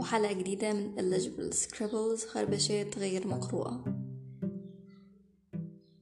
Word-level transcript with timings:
وحلقة 0.00 0.32
جديدة 0.32 0.72
من 0.72 0.94
Illegible 0.96 1.54
Scribbles 1.54 2.26
خربشات 2.26 2.98
غير 2.98 3.26
مقروءة. 3.28 3.84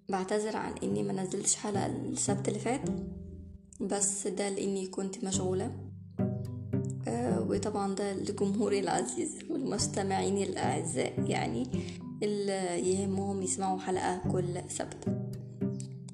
بعتذر 0.09 0.57
عن 0.57 0.73
إني 0.83 1.03
ما 1.03 1.13
نزلتش 1.13 1.57
حلقة 1.57 1.87
السبت 1.87 2.49
اللي 2.49 2.59
فات 2.59 2.81
بس 3.81 4.27
ده 4.27 4.49
لإني 4.49 4.87
كنت 4.87 5.25
مشغولة. 5.25 5.77
آه 7.09 7.47
وطبعا 7.49 7.95
ده 7.95 8.13
لجمهوري 8.13 8.81
العزيز 8.81 9.39
والمستمعين 9.51 10.37
الأعزاء 10.43 11.31
يعني 11.31 11.67
اللي 12.23 12.91
يهمهم 12.93 13.43
يسمعوا 13.43 13.79
حلقة 13.79 14.23
كل 14.33 14.63
سبت. 14.69 15.19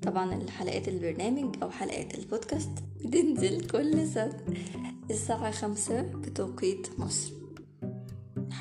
طبعا 0.03 0.35
الحلقات 0.35 0.89
البرنامج 0.89 1.57
أو 1.63 1.71
حلقات 1.71 2.19
البودكاست 2.19 2.71
بتنزل 3.05 3.67
كل 3.67 4.09
سبت 4.09 4.45
الساعة 5.11 5.51
خمسة 5.51 6.03
بتوقيت 6.03 7.01
مصر. 7.01 7.44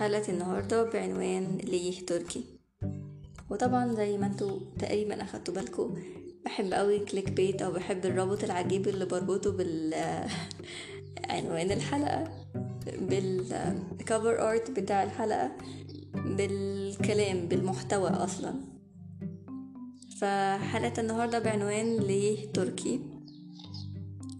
حلقة 0.03 0.33
النهاردة 0.33 0.83
بعنوان 0.83 1.57
ليه 1.57 2.05
تركي. 2.05 2.43
وطبعا 3.49 3.95
زي 3.95 4.17
ما 4.17 4.25
أنتوا 4.25 4.59
تقريبا 4.79 5.23
أخدتوا 5.23 5.53
بالكم 5.53 5.95
بحب 6.45 6.73
قوي 6.73 6.99
كليك 6.99 7.29
بيت 7.29 7.61
أو 7.61 7.71
بحب 7.71 8.05
الرابط 8.05 8.43
العجيب 8.43 8.87
اللي 8.87 9.05
بربطه 9.05 9.51
بال 9.51 9.93
عنوان 11.29 11.71
الحلقة 11.71 12.47
بالكفر 13.01 14.49
ارت 14.51 14.71
بتاع 14.71 15.03
الحلقة 15.03 15.51
بالكلام 16.13 17.47
بالمحتوى 17.47 18.09
أصلا. 18.09 18.53
فحلقة 20.19 21.01
النهاردة 21.01 21.39
بعنوان 21.39 21.97
ليه 21.97 22.51
تركي. 22.51 22.99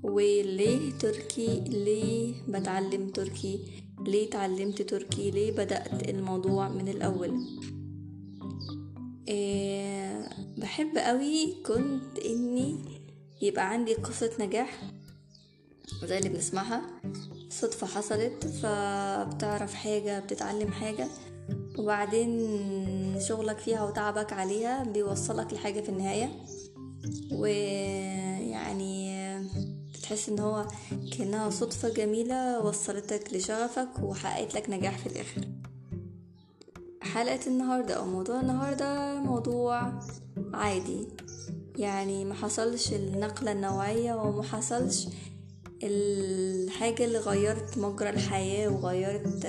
وليه 0.04 0.92
تركي 0.92 1.60
ليه 1.60 2.34
بتعلم 2.48 3.10
تركي؟ 3.10 3.84
ليه 4.08 4.28
اتعلمت 4.30 4.82
تركي؟ 4.82 5.32
ليه 5.32 5.52
بدأت 5.52 6.10
الموضوع 6.10 6.70
من 6.70 6.88
الأول؟ 6.88 7.46
إيه 9.28 10.30
بحب 10.58 10.98
قوي 10.98 11.54
كنت 11.66 12.20
إني 12.26 12.76
يبقى 13.42 13.70
عندي 13.70 13.94
قصة 13.94 14.32
نجاح 14.40 14.82
زي 16.04 16.18
اللي 16.18 16.30
بنسمعها. 16.30 16.82
صدفة 17.50 17.88
حصلت 17.88 18.46
فبتعرف 18.46 19.74
حاجة 19.74 20.20
بتتعلم 20.20 20.72
حاجة 20.72 21.08
وبعدين 21.78 23.20
شغلك 23.28 23.58
فيها 23.58 23.84
وتعبك 23.84 24.34
عليها 24.34 24.84
بيوصلك 24.84 25.54
لحاجة 25.54 25.82
في 25.82 25.90
النهاية. 25.90 26.32
ويعني 27.32 29.13
تحس 30.14 30.30
إن 30.30 30.40
هو 30.40 30.68
كأنها 31.18 31.50
صدفة 31.50 31.90
جميلة 31.90 32.66
وصلتك 32.66 33.34
لشغفك 33.34 33.90
وحققت 34.04 34.56
لك 34.56 34.70
نجاح 34.70 34.98
في 34.98 35.08
الآخر. 35.08 35.42
حلقة 37.02 37.40
النهاردة 37.48 37.94
أو 37.94 38.06
موضوع 38.06 38.42
النهاردة 38.42 39.20
موضوع 39.20 40.00
عادي. 40.54 41.08
يعني 41.78 42.26
ما 42.26 42.34
حصلش 42.34 42.94
النقلة 42.94 43.52
النوعية 43.52 44.14
وما 44.14 44.44
حصلش 44.44 45.08
الحاجة 45.84 47.06
اللي 47.06 47.18
غيرت 47.18 47.78
مجرى 47.78 48.10
الحياة 48.10 48.70
وغيرت 48.70 49.48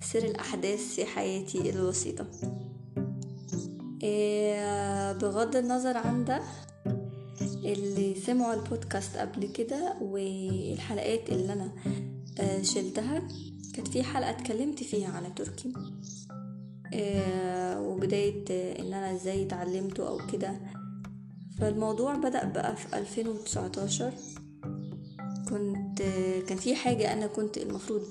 سير 0.00 0.24
الأحداث 0.24 0.80
في 0.94 1.06
حياتي 1.06 1.70
البسيطة. 1.70 2.26
إيه 4.02 5.12
بغض 5.12 5.56
النظر 5.56 5.96
عن 5.96 6.24
ده 6.24 6.42
اللي 7.72 8.14
سمعوا 8.14 8.54
البودكاست 8.54 9.16
قبل 9.16 9.46
كده 9.46 9.94
والحلقات 10.00 11.28
اللي 11.28 11.52
أنا 11.52 11.72
شلتها 12.62 13.22
كانت 13.74 13.88
في 13.88 14.02
حلقة 14.02 14.30
اتكلمت 14.30 14.82
فيها 14.82 15.08
عن 15.08 15.26
التركي 15.26 15.72
إيه 16.92 17.80
وبداية 17.80 18.44
إن 18.80 18.92
أنا 18.94 19.14
إزاي 19.14 19.42
اتعلمته 19.46 20.08
أو 20.08 20.26
كده. 20.32 20.60
فالموضوع 21.58 22.14
بدأ 22.16 22.44
بقى 22.44 22.76
في 22.76 22.98
2019 22.98 24.12
كنت 25.48 26.02
كان 26.48 26.56
في 26.58 26.74
حاجة 26.74 27.12
أنا 27.12 27.26
كنت 27.26 27.58
المفروض 27.58 28.02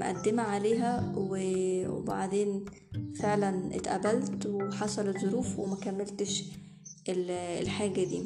مقدمة 0.00 0.42
عليها 0.42 1.12
وبعدين 1.16 2.64
فعلا 3.20 3.76
اتقبلت 3.76 4.46
وحصلت 4.46 5.18
ظروف 5.18 5.58
وما 5.58 5.76
كملتش. 5.76 6.44
الحاجة 7.08 8.04
دي. 8.04 8.22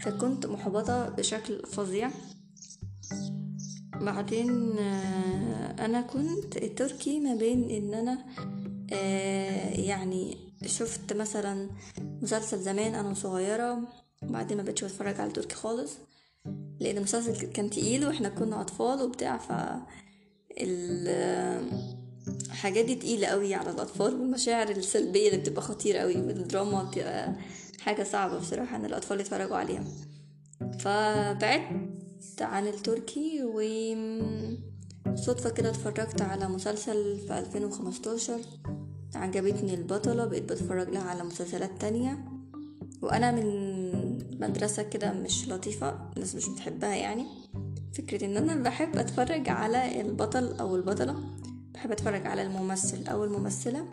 فكنت 0.00 0.46
محبطة 0.46 1.08
بشكل 1.08 1.62
فظيع. 1.66 2.10
بعدين 4.00 4.78
أنا 5.78 6.00
كنت 6.00 6.56
التركي 6.56 7.20
ما 7.20 7.34
بين 7.34 7.70
إن 7.70 7.94
أنا 7.94 8.18
يعني 9.80 10.36
شفت 10.66 11.12
مثلا 11.12 11.70
مسلسل 12.22 12.58
زمان 12.58 12.94
أنا 12.94 13.14
صغيرة 13.14 13.78
بعدين 14.22 14.56
ما 14.56 14.62
بقتش 14.62 14.84
بتفرج 14.84 15.20
على 15.20 15.30
تركي 15.30 15.54
خالص 15.54 15.92
لأن 16.80 16.96
المسلسل 16.96 17.46
كان 17.46 17.70
تقيل 17.70 18.06
وإحنا 18.06 18.28
كنا 18.28 18.60
أطفال 18.60 19.02
وبتاع 19.02 19.38
ف 19.38 19.52
الحاجات 22.50 22.84
دي 22.84 22.94
تقيلة 22.94 23.26
قوي 23.26 23.54
على 23.54 23.70
الأطفال 23.70 24.14
والمشاعر 24.20 24.70
السلبية 24.70 25.28
اللي 25.28 25.40
بتبقى 25.40 25.62
خطيرة 25.62 25.98
قوي 25.98 26.16
والدراما 26.16 26.82
بتبقى 26.82 27.34
حاجة 27.80 28.02
صعبة 28.02 28.38
بصراحة 28.38 28.76
إن 28.76 28.84
الأطفال 28.84 29.20
يتفرجوا 29.20 29.56
عليها. 29.56 29.84
فبعدت 30.78 32.42
عن 32.42 32.66
التركي 32.66 33.42
و 33.44 33.60
صدفة 35.14 35.50
كده 35.50 35.68
اتفرجت 35.68 36.22
على 36.22 36.48
مسلسل 36.48 37.18
في 37.26 37.38
2015 37.38 38.40
عجبتني 39.14 39.74
البطلة 39.74 40.24
بقيت 40.26 40.52
بتفرج 40.52 40.88
لها 40.88 41.02
على 41.02 41.24
مسلسلات 41.24 41.80
تانية. 41.80 42.18
وأنا 43.02 43.30
من 43.30 44.38
مدرسة 44.40 44.82
كده 44.82 45.12
مش 45.12 45.48
لطيفة 45.48 46.10
الناس 46.16 46.34
مش 46.34 46.48
بتحبها 46.48 46.94
يعني. 46.94 47.26
فكرة 47.94 48.24
إن 48.24 48.36
أنا 48.36 48.54
بحب 48.54 48.96
أتفرج 48.96 49.48
على 49.48 50.00
البطل 50.00 50.52
أو 50.60 50.76
البطلة 50.76 51.16
بحب 51.74 51.92
أتفرج 51.92 52.26
على 52.26 52.42
الممثل 52.42 53.06
أو 53.06 53.24
الممثلة. 53.24 53.86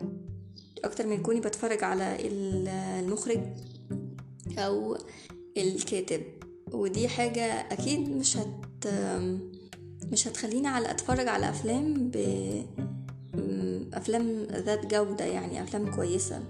أكتر 0.84 1.06
من 1.06 1.22
كوني 1.22 1.40
بتفرج 1.40 1.84
على 1.84 2.16
المخرج. 3.00 3.40
أو 4.58 4.96
الكاتب. 5.56 6.22
ودي 6.72 7.08
حاجة 7.08 7.42
أكيد 7.44 8.08
مش 8.16 8.36
هت 8.36 8.86
مش 10.12 10.28
هتخليني 10.28 10.68
على 10.68 10.90
أتفرج 10.90 11.28
على 11.28 11.48
أفلام 11.48 12.10
ب 12.10 12.16
أفلام 13.94 14.46
ذات 14.52 14.86
جودة 14.86 15.24
يعني 15.24 15.62
أفلام 15.62 15.94
كويسة. 15.94 16.42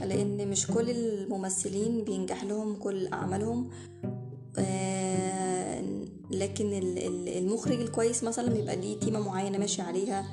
لأن 0.00 0.48
مش 0.48 0.66
كل 0.66 0.90
الممثلين 0.90 2.04
بينجح 2.04 2.44
لهم 2.44 2.74
كل 2.76 3.06
أعمالهم. 3.06 3.70
لكن 6.30 6.70
المخرج 7.28 7.80
الكويس 7.80 8.24
مثلا 8.24 8.54
بيبقى 8.54 8.76
ليه 8.76 9.00
تيمة 9.00 9.20
معينة 9.20 9.58
ماشي 9.58 9.82
عليها 9.82 10.26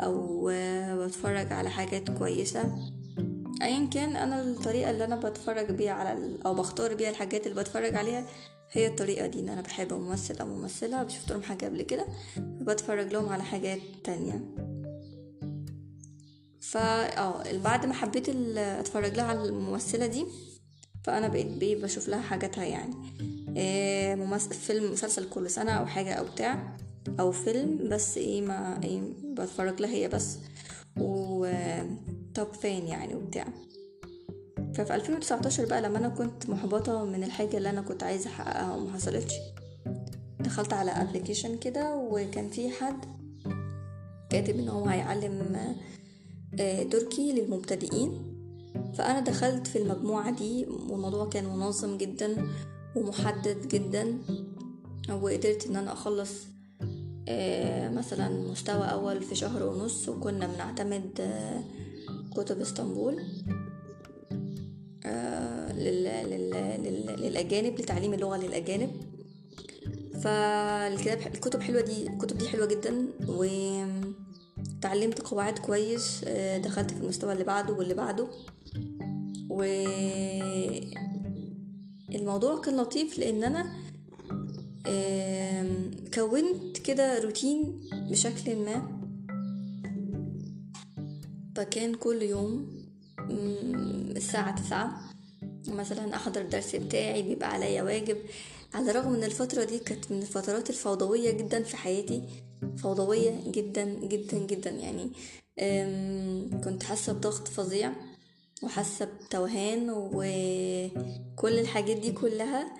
أو 0.00 0.50
بتفرج 1.04 1.52
على 1.52 1.70
حاجات 1.70 2.10
كويسة. 2.10 2.92
ايا 3.62 3.86
كان 3.86 4.16
أنا 4.16 4.42
الطريقة 4.42 4.90
اللي 4.90 5.04
أنا 5.04 5.16
بتفرج 5.16 5.70
بيها 5.70 5.92
على 5.92 6.38
أو 6.46 6.54
بختار 6.54 6.94
بيها 6.94 7.10
الحاجات 7.10 7.46
اللي 7.46 7.60
بتفرج 7.62 7.94
عليها 7.94 8.26
هي 8.70 8.86
الطريقة 8.86 9.26
دي 9.26 9.40
إن 9.40 9.48
أنا 9.48 9.60
بحب 9.60 9.92
ممثل 9.92 10.36
أو 10.40 10.46
ممثلة 10.46 11.08
شفت 11.08 11.32
لهم 11.32 11.42
حاجة 11.42 11.66
قبل 11.66 11.82
كده 11.82 12.06
بتفرج 12.38 13.12
لهم 13.12 13.28
على 13.28 13.42
حاجات 13.42 13.78
تانية. 14.04 14.40
فا 16.60 17.18
آه 17.18 17.58
بعد 17.58 17.86
ما 17.86 17.94
حبيت 17.94 18.28
أتفرج 18.58 19.14
لها 19.16 19.24
على 19.24 19.44
الممثلة 19.44 20.06
دي 20.06 20.26
فأنا 21.04 21.28
بقيت 21.28 21.46
بيه 21.46 21.82
بشوف 21.82 22.08
لها 22.08 22.20
حاجاتها 22.20 22.64
يعني. 22.64 22.94
إيه 23.56 24.14
ممثل 24.14 24.54
فيلم 24.54 24.92
مسلسل 24.92 25.28
كل 25.28 25.50
سنة 25.50 25.72
أو 25.72 25.86
حاجة 25.86 26.12
أو 26.14 26.24
بتاع 26.24 26.76
أو 27.20 27.32
فيلم 27.32 27.88
بس 27.88 28.16
إيه 28.18 28.40
ما 28.42 28.80
إيه 28.84 29.00
بتفرج 29.24 29.80
لها 29.80 29.90
هي 29.90 30.08
بس. 30.08 30.38
و 31.00 31.46
توب 32.34 32.52
فان 32.52 32.86
يعني 32.86 33.14
وبتاع. 33.14 33.46
ففي 34.74 34.94
2019 34.94 35.66
بقى 35.66 35.82
لما 35.82 35.98
أنا 35.98 36.08
كنت 36.08 36.50
محبطة 36.50 37.04
من 37.04 37.24
الحاجة 37.24 37.56
اللي 37.56 37.70
أنا 37.70 37.80
كنت 37.82 38.02
عايزة 38.02 38.30
أحققها 38.30 38.76
وما 38.76 38.92
حصلتش 38.92 39.34
دخلت 40.40 40.72
على 40.72 40.90
ابلكيشن 40.90 41.58
كده 41.58 41.96
وكان 41.96 42.48
في 42.48 42.70
حد 42.70 43.04
كاتب 44.30 44.58
إن 44.58 44.68
هو 44.68 44.84
هيعلم 44.84 45.56
آه 46.60 46.82
تركي 46.82 47.32
للمبتدئين. 47.32 48.32
فأنا 48.94 49.20
دخلت 49.20 49.66
في 49.66 49.78
المجموعة 49.82 50.30
دي 50.30 50.66
والموضوع 50.66 51.28
كان 51.28 51.44
منظم 51.44 51.96
جدا 51.98 52.48
ومحدد 52.96 53.68
جدا 53.68 54.18
وقدرت 55.10 55.66
إن 55.66 55.76
أنا 55.76 55.92
أخلص 55.92 56.30
آه 57.28 57.88
مثلا 57.90 58.28
مستوى 58.50 58.84
أول 58.84 59.22
في 59.22 59.34
شهر 59.34 59.62
ونص 59.62 60.08
وكنا 60.08 60.46
بنعتمد 60.46 61.20
آه 62.32 62.42
كتب 62.42 62.60
اسطنبول 62.60 63.22
للأجانب 67.18 67.80
لتعليم 67.80 68.14
اللغة 68.14 68.36
للأجانب. 68.36 68.90
فالكتاب 70.20 71.18
الكتب 71.34 71.60
حلوة 71.60 71.80
دي 71.80 72.06
الكتب 72.06 72.38
دي 72.38 72.48
حلوة 72.48 72.66
جدا 72.66 73.06
و 73.28 73.44
قواعد 75.20 75.58
كويس 75.58 76.20
آه، 76.24 76.58
دخلت 76.58 76.90
في 76.90 77.00
المستوى 77.00 77.32
اللي 77.32 77.44
بعده 77.44 77.74
واللي 77.74 77.94
بعده. 77.94 78.26
و 79.50 79.62
الموضوع 82.14 82.60
كان 82.60 82.76
لطيف 82.76 83.18
لأن 83.18 83.44
أنا 83.44 83.72
كونت 86.14 86.78
كده 86.78 87.18
روتين 87.18 87.80
بشكل 87.92 88.56
ما. 88.56 89.01
فكان 91.56 91.94
كل 91.94 92.22
يوم 92.22 92.82
الساعة 94.16 94.62
تسعة. 94.62 95.12
مثلا 95.68 96.16
أحضر 96.16 96.40
الدرس 96.40 96.76
بتاعي 96.76 97.22
بيبقى 97.22 97.48
عليا 97.52 97.82
واجب. 97.82 98.16
على 98.74 98.90
الرغم 98.90 99.14
ان 99.14 99.24
الفترة 99.24 99.64
دي 99.64 99.78
كانت 99.78 100.12
من 100.12 100.18
الفترات 100.22 100.70
الفوضوية 100.70 101.30
جدا 101.30 101.62
في 101.62 101.76
حياتي. 101.76 102.22
فوضوية 102.76 103.40
جدا 103.50 103.84
جدا 103.84 104.38
جدا 104.38 104.70
يعني. 104.70 105.10
كنت 106.64 106.82
حاسة 106.82 107.12
بضغط 107.12 107.48
فظيع 107.48 107.92
وحاسة 108.62 109.04
بتوهان 109.04 109.90
وكل 109.90 111.58
الحاجات 111.58 111.96
دي 111.96 112.12
كلها. 112.12 112.72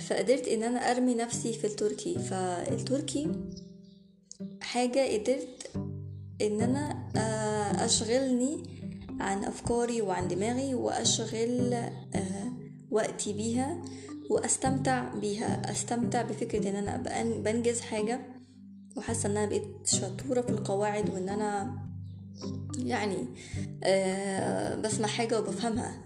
فقدرت 0.00 0.48
إن 0.48 0.62
أنا 0.62 0.90
أرمي 0.90 1.14
نفسي 1.14 1.52
في 1.52 1.66
التركي. 1.66 2.18
فالتركي 2.18 3.28
حاجة 4.60 5.12
قدرت 5.18 5.55
إن 6.42 6.60
أنا 6.60 7.10
آه، 7.16 7.84
أشغلني 7.84 8.62
عن 9.20 9.44
أفكاري 9.44 10.02
وعن 10.02 10.28
دماغي 10.28 10.74
وأشغل 10.74 11.74
آه، 11.74 12.52
وقتي 12.90 13.32
بيها 13.32 13.82
وأستمتع 14.30 15.14
بيها. 15.14 15.70
أستمتع 15.70 16.22
بفكرة 16.22 16.68
إن 16.70 16.76
أنا 16.76 16.96
بنجز 17.24 17.80
حاجة 17.80 18.20
وحاسة 18.96 19.28
إن 19.28 19.36
أنا 19.36 19.46
بقيت 19.46 19.86
شطورة 19.86 20.40
في 20.40 20.48
القواعد 20.50 21.10
وإن 21.10 21.28
أنا 21.28 21.78
يعني 22.78 23.16
آه، 23.84 24.74
بسمع 24.76 25.08
حاجة 25.08 25.40
وبفهمها. 25.40 26.02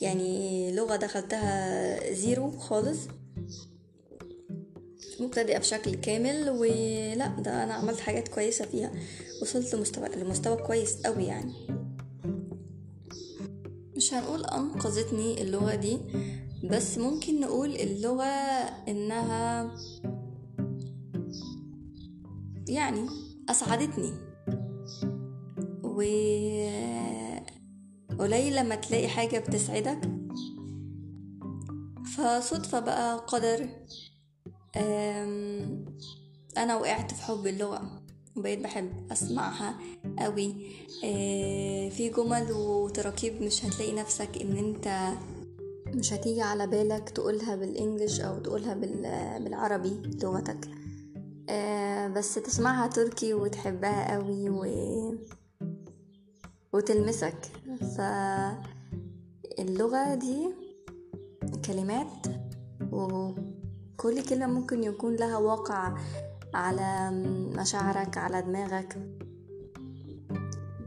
يعني 0.00 0.72
لغة 0.72 0.96
دخلتها 0.96 2.12
زيرو 2.12 2.50
خالص. 2.50 2.98
مبتدئة 5.20 5.58
بشكل 5.58 5.94
كامل 5.94 6.50
ولا 6.50 7.26
ده 7.26 7.64
أنا 7.64 7.74
عملت 7.74 8.00
حاجات 8.00 8.28
كويسة 8.28 8.64
فيها. 8.64 8.92
وصلت 9.42 9.74
لمستوى 9.74 10.08
لمستوى 10.08 10.56
كويس 10.56 11.02
قوي 11.06 11.24
يعني. 11.24 11.52
مش 13.96 14.14
هنقول 14.14 14.44
أنقذتني 14.44 15.42
اللغة 15.42 15.74
دي 15.74 15.98
بس 16.64 16.98
ممكن 16.98 17.40
نقول 17.40 17.70
اللغة 17.70 18.24
إنها 18.88 19.70
يعني 22.68 23.06
أسعدتني. 23.50 24.12
و 25.82 26.00
قليل 28.18 28.56
لما 28.56 28.74
تلاقي 28.74 29.08
حاجة 29.08 29.38
بتسعدك. 29.38 30.00
فصدفة 32.16 32.80
بقى 32.80 33.18
قدر. 33.18 33.68
أنا 36.56 36.76
وقعت 36.76 37.14
في 37.14 37.22
حب 37.22 37.46
اللغة 37.46 38.02
وبقيت 38.36 38.58
بحب 38.60 39.12
أسمعها 39.12 39.74
قوي 40.18 40.54
أه، 41.04 41.88
في 41.88 42.08
جمل 42.08 42.52
وتراكيب 42.52 43.42
مش 43.42 43.64
هتلاقي 43.64 43.92
نفسك 43.92 44.28
إن 44.42 44.56
أنت 44.56 45.12
مش 45.86 46.12
هتيجي 46.12 46.42
على 46.42 46.66
بالك 46.66 47.10
تقولها 47.10 47.56
بالإنجليش 47.56 48.20
أو 48.20 48.38
تقولها 48.38 48.74
بال- 48.74 49.44
بالعربي 49.44 50.02
لغتك. 50.22 50.68
أه، 51.48 52.08
بس 52.08 52.34
تسمعها 52.34 52.86
تركي 52.86 53.34
وتحبها 53.34 54.14
قوي 54.14 54.50
و... 54.50 54.64
وتلمسك. 56.72 57.38
فاللغة 59.56 60.14
دي 60.14 60.48
كلمات 61.66 62.26
وكل 64.00 64.22
كلمة 64.22 64.46
ممكن 64.46 64.84
يكون 64.84 65.16
لها 65.16 65.38
واقع 65.38 65.94
على 66.54 67.10
مشاعرك 67.56 68.18
على 68.18 68.42
دماغك. 68.42 68.98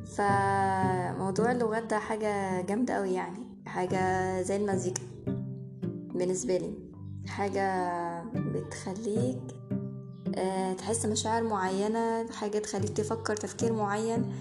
فموضوع 0.05 1.51
اللغات 1.51 1.83
ده 1.83 1.99
حاجة 1.99 2.61
جامدة 2.61 2.93
أوي 2.93 3.13
يعني 3.13 3.61
حاجة 3.65 4.41
زي 4.41 4.55
المزيكا 4.55 5.01
بالنسبة 6.15 6.57
لي. 6.57 6.73
حاجة 7.27 8.23
بتخليك 8.23 9.41
آه، 10.35 10.73
تحس 10.73 11.05
مشاعر 11.05 11.43
معينة 11.43 12.31
حاجة 12.31 12.59
تخليك 12.59 12.97
تفكر 12.97 13.35
تفكير 13.35 13.73
معين. 13.73 14.33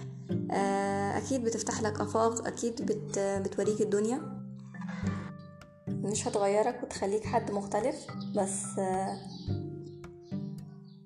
آه، 0.51 1.19
أكيد 1.19 1.45
بتفتح 1.45 1.83
لك 1.83 2.01
آفاق 2.01 2.47
أكيد 2.47 2.83
بت 2.83 3.19
بتوريك 3.19 3.81
الدنيا. 3.81 4.42
مش 6.03 6.29
هتغيرك 6.29 6.81
وتخليك 6.83 7.25
حد 7.25 7.51
مختلف 7.51 8.07
بس 8.37 8.79
آه، 8.79 9.19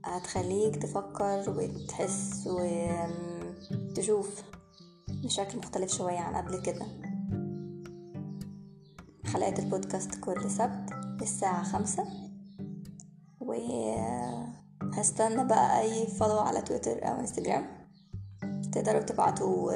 هتخليك 0.05 0.77
تفكر 0.77 1.45
وتحس 1.51 2.49
وتشوف 3.91 4.43
بشكل 5.09 5.59
مختلف 5.59 5.93
شوية 5.93 6.19
عن 6.19 6.35
قبل 6.35 6.63
كده. 6.63 6.87
حلقات 9.25 9.59
البودكاست 9.59 10.15
كل 10.15 10.51
سبت 10.51 10.91
الساعة 11.23 11.63
خمسة. 11.63 12.05
وهستنى 13.41 15.45
بقى 15.45 15.81
أي 15.81 16.07
فولو 16.07 16.39
على 16.39 16.63
تويتر 16.63 17.09
أو 17.09 17.21
إنستجرام. 17.21 17.67
تقدروا 18.73 19.01
تبعتوا 19.03 19.73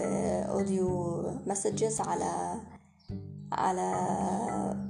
audio 0.46 1.20
messages 1.46 2.00
على 2.00 2.60
على 3.52 3.92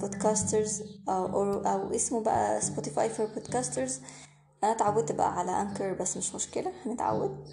Podcasters 0.00 0.82
أو, 1.08 1.26
أو, 1.26 1.52
أو 1.52 1.90
اسمه 1.94 2.22
بقى 2.22 2.60
Spotify 2.60 3.08
for 3.08 3.26
Podcasters 3.26 4.00
أنا 4.64 4.72
اتعودت 4.72 5.12
بقى 5.12 5.38
على 5.38 5.50
Anchor 5.62 5.94
بس 5.94 6.16
مش 6.16 6.34
مشكلة 6.34 6.72
هنتعود. 6.86 7.48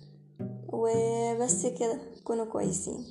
وبس 0.73 1.65
كده 1.65 1.99
كونوا 2.23 2.45
كويسين. 2.45 3.05